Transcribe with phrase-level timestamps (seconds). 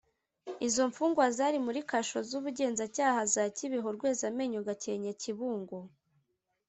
[0.67, 5.77] Izo mfungwa zari muri kasho z ubugenzacyaha za kibeho rwezamenyo gakenke kibungo